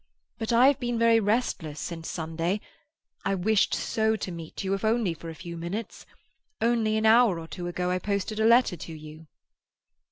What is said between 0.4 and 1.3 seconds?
I have been very